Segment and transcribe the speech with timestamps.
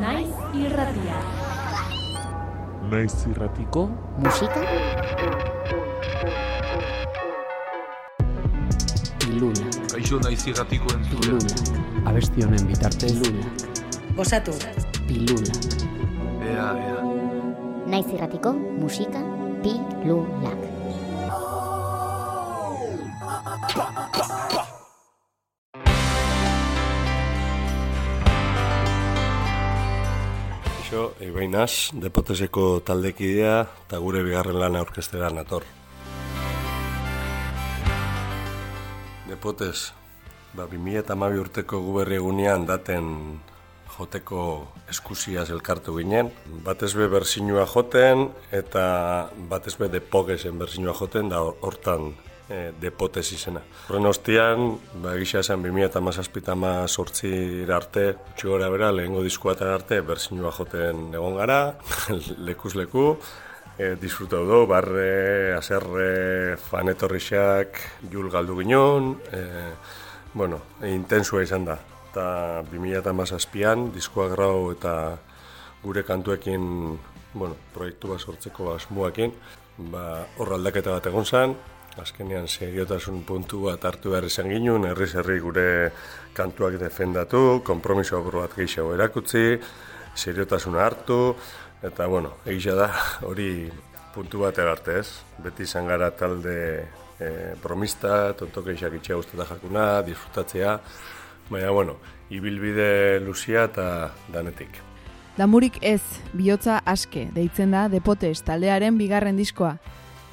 [0.00, 1.16] Naiz irratia.
[2.90, 3.82] Naiz irratiko
[4.22, 4.60] musika
[9.20, 11.38] pilula Kaixo naiz irratiko entzule.
[11.38, 13.46] pilula abesti honen bitartez pilula
[14.16, 14.52] Gozatu.
[15.08, 15.54] pilula
[16.50, 17.00] Ea, ea.
[17.94, 19.20] naiz irratiko musika
[19.62, 20.60] pilulak
[30.96, 35.66] Ixo, Ibainaz, depoteseko taldekidea eta gure bigarren lan aurkestera nator.
[39.28, 39.92] Depotes,
[40.56, 43.10] ba, 2008 urteko guberri egunean daten
[43.98, 44.40] joteko
[44.88, 46.32] eskusiaz elkartu ginen.
[46.64, 48.86] Batez be bersinua joten eta
[49.52, 52.14] batez be depogesen bersinua joten da hor- hortan
[52.48, 53.62] e, depotes izena.
[53.88, 57.32] Horren ostian, ba, egisa esan 2008 sortzi
[57.72, 58.06] arte,
[58.36, 61.60] txugora bera, lehengo diskuatan arte, bersinua joten egon gara,
[62.48, 63.08] lekuz leku,
[63.78, 69.42] e, disfrutau du, barre, aserre, fanetorrixak, jul galdu ginen, e,
[70.34, 71.78] bueno, e, intensua izan da.
[72.16, 75.18] Eta 2008an, diskoa grau eta
[75.82, 76.96] gure kantuekin,
[77.34, 79.34] bueno, proiektu bat sortzeko asmoakin,
[79.92, 81.52] ba, hor aldaketa bat egon zen,
[82.00, 85.68] azkenean seriotasun puntu bat hartu behar izan ginen, herriz herri gure
[86.36, 89.58] kantuak defendatu, kompromiso bat gehiago erakutsi,
[90.14, 91.34] seriotasuna hartu,
[91.82, 92.90] eta bueno, egia da,
[93.22, 93.70] hori
[94.14, 95.08] puntu bat arte ez,
[95.44, 96.56] beti izan gara talde
[97.20, 97.28] e,
[97.62, 100.78] bromista, tontoke isak itxea guztetan jakuna, disfrutatzea,
[101.50, 101.96] baina bueno,
[102.30, 104.82] ibilbide luzia eta danetik.
[105.36, 106.00] Damurik ez,
[106.32, 109.74] bihotza aske, deitzen da Depotes taldearen bigarren diskoa,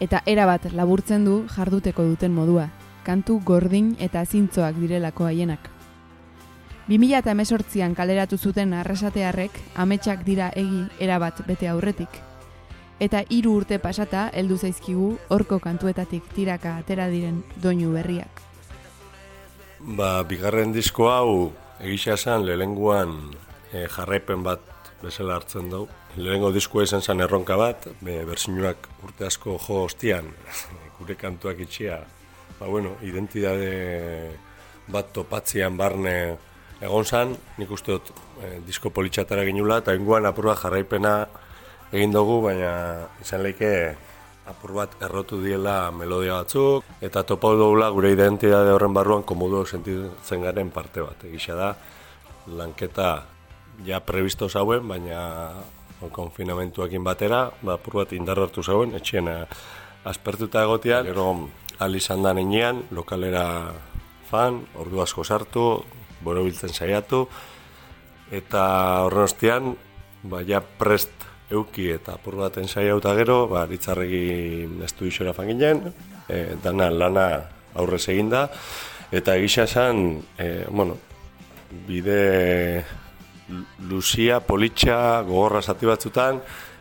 [0.00, 2.70] eta erabat laburtzen du jarduteko duten modua,
[3.04, 5.68] kantu gordin eta zintzoak direlako haienak.
[6.90, 12.10] 2018an kaleratu zuten arrasatearrek ametsak dira egi erabat bete aurretik.
[13.00, 18.42] Eta hiru urte pasata heldu zaizkigu horko kantuetatik tiraka atera diren doinu berriak.
[19.80, 23.14] Ba, bigarren disko hau egisa esan lehenguan
[23.72, 24.60] e, jarraipen bat
[25.00, 25.99] bezala hartzen dugu.
[26.18, 30.32] Lehengo diskoa izan zen erronka bat, be, bersinuak urte asko jo ostian,
[30.98, 32.00] gure kantuak itxia.
[32.58, 34.34] Ba, bueno, identidade
[34.90, 36.16] bat topatzean barne
[36.82, 38.10] egon zen, nik uste dut
[38.42, 41.14] e, disko politxatara ginula, eta inguan apurua jarraipena
[41.92, 42.72] egin dugu, baina
[43.22, 43.72] izan leike
[44.50, 50.42] apur bat errotu diela melodia batzuk, eta topau dugula gure identitate horren barruan komodo sentitzen
[50.42, 51.22] garen parte bat.
[51.28, 51.74] Egisa da,
[52.50, 53.12] lanketa
[53.86, 55.20] ja prebisto zauen, baina
[56.08, 59.44] konfinamentuakin batera, ba, apur bat indar hartu zauen, etxien eh,
[60.04, 61.26] aspertuta egotean, gero
[61.80, 63.44] al izan da nenean, lokalera
[64.30, 65.64] fan, ordu asko sartu,
[66.24, 67.26] borobiltzen saiatu,
[68.32, 68.64] eta
[69.06, 69.74] horren ostean,
[70.22, 75.82] ba, ja prest euki eta apur baten saia eta gero, ba, ditzarregi estudizora fan ginen,
[76.28, 77.26] e, dana lana
[77.74, 78.46] aurrez eginda,
[79.10, 80.96] eta egisa esan, e, bueno,
[81.86, 82.84] bide
[83.88, 86.40] luzia, politxa, gogorra zati batzutan,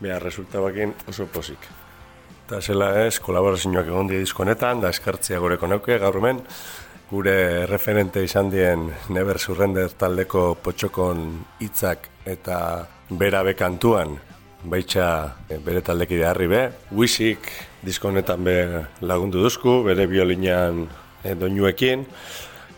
[0.00, 1.68] beha resultabakin oso posik.
[2.46, 6.40] Eta zela ez, kolaborazioak egon die disko honetan, da eskartzea goreko neuke, gaur hemen,
[7.10, 11.26] gure referente izan dien Never Surrender taldeko potxokon
[11.60, 12.58] hitzak eta
[13.10, 14.16] bera bekantuan,
[14.62, 15.06] baitxa
[15.48, 16.62] eh, bere taldekide harri be.
[16.94, 17.50] Wisik
[17.82, 18.56] disko honetan be
[19.00, 20.84] lagundu duzku, bere biolinean
[21.24, 22.04] e, doinuekin,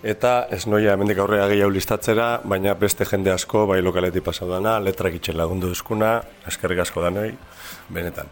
[0.03, 4.79] eta ez noia hemendik aurrera gehiago listatzera, baina beste jende asko, bai lokaleti pasau dana,
[4.83, 7.31] letrak itxen lagundu duzkuna, eskerrik asko danoi,
[7.91, 8.27] benetan.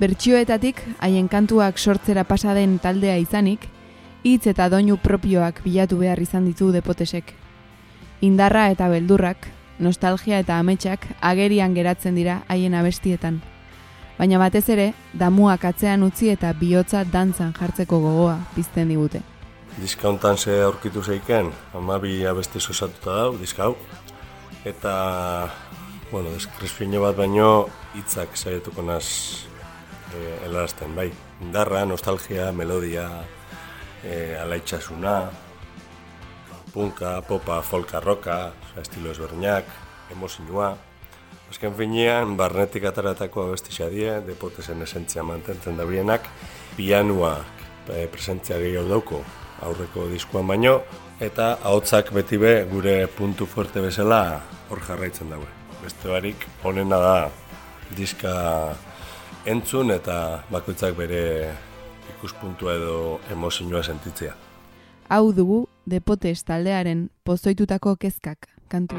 [0.00, 3.68] Bertsioetatik, haien kantuak sortzera pasa den taldea izanik,
[4.24, 7.34] hitz eta doinu propioak bilatu behar izan ditu depotesek.
[8.20, 9.46] Indarra eta beldurrak,
[9.78, 13.42] nostalgia eta ametsak agerian geratzen dira haien abestietan.
[14.18, 19.33] Baina batez ere, damuak atzean utzi eta bihotza dantzan jartzeko gogoa pizten digute.
[19.74, 23.72] Diska hontan ze aurkitu zeiken, amabi abesti osatuta dau, diska hau.
[24.64, 24.92] Eta,
[26.12, 27.66] bueno, deskrespino bat baino
[27.98, 29.08] hitzak saiatuko naz
[30.14, 31.08] e, helarazten, bai.
[31.42, 33.08] Indarra, nostalgia, melodia,
[34.04, 35.18] e, alaitxasuna,
[36.72, 39.66] punka, popa, folka, roka, estilo ezberdinak,
[40.14, 40.76] emozinua.
[41.50, 46.30] Azken finean, barnetik ataratako abesti xadie, depotesen esentzia mantentzen dabienak,
[46.76, 47.40] pianua
[47.90, 49.26] e, presentzia gehiago dauko
[49.62, 50.80] aurreko diskuan baino,
[51.20, 55.46] eta ahotsak beti be gure puntu fuerte bezala hor jarraitzen daue.
[55.82, 57.16] Beste barik, honena da
[57.96, 58.34] diska
[59.46, 61.52] entzun eta bakoitzak bere
[62.16, 64.34] ikuspuntua edo emozioa sentitzea.
[65.08, 68.96] Hau dugu Depotes taldearen pozoitutako kezkak kantu.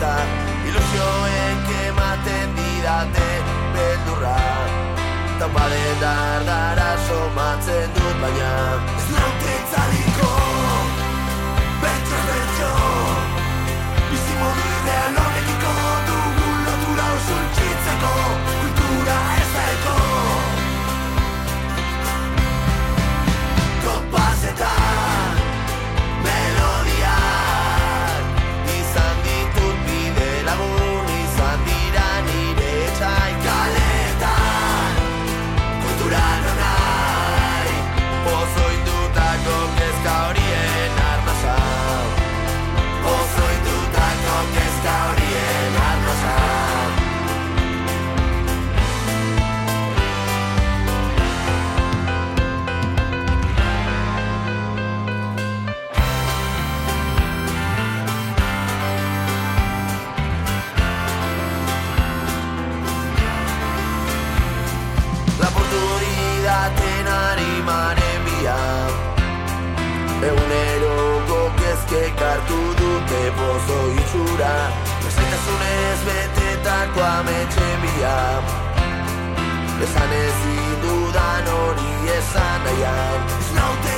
[0.00, 0.16] bizitza
[0.68, 3.28] Ilusioek ematen didate
[3.74, 4.36] beldurra.
[5.38, 8.54] Tamparen dardara somatzen dut baina.
[8.96, 10.09] Ez naute itzali
[77.00, 77.68] Gaurko ametxe
[79.84, 80.40] Esan ez
[80.82, 83.20] dudan hori esan nahian.
[83.38, 83.89] Ez